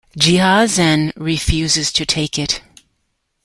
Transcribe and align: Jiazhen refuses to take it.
Jiazhen 0.17 1.13
refuses 1.15 1.91
to 1.91 2.07
take 2.07 2.39
it. 2.39 2.59